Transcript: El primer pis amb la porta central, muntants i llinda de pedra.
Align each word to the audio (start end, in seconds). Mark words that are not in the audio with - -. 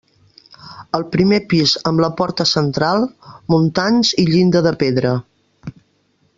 El 0.99 1.03
primer 1.15 1.39
pis 1.51 1.73
amb 1.91 2.01
la 2.05 2.09
porta 2.23 2.47
central, 2.53 3.07
muntants 3.55 4.15
i 4.25 4.29
llinda 4.33 4.67
de 4.69 4.73
pedra. 4.85 5.17